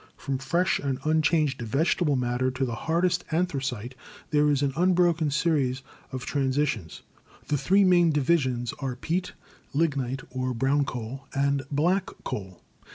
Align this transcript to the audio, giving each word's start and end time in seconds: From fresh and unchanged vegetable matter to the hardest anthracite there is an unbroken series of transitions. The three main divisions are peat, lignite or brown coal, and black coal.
From 0.17 0.39
fresh 0.39 0.79
and 0.79 0.97
unchanged 1.03 1.61
vegetable 1.61 2.15
matter 2.15 2.49
to 2.49 2.65
the 2.65 2.73
hardest 2.73 3.23
anthracite 3.29 3.93
there 4.31 4.49
is 4.49 4.63
an 4.63 4.73
unbroken 4.75 5.29
series 5.29 5.83
of 6.11 6.25
transitions. 6.25 7.03
The 7.49 7.57
three 7.59 7.83
main 7.83 8.09
divisions 8.09 8.73
are 8.79 8.95
peat, 8.95 9.33
lignite 9.75 10.23
or 10.31 10.55
brown 10.55 10.85
coal, 10.85 11.27
and 11.35 11.61
black 11.69 12.09
coal. 12.23 12.63